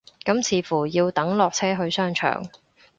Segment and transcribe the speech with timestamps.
[0.25, 2.43] 咁似乎要等落車去商場